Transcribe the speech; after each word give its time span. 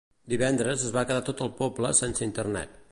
Divendres 0.31 0.85
es 0.87 0.95
va 0.95 1.03
quedar 1.11 1.25
tot 1.29 1.45
el 1.49 1.53
poble 1.61 1.95
sense 2.03 2.29
internet 2.31 2.79